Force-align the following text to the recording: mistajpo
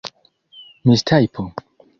mistajpo 0.85 1.41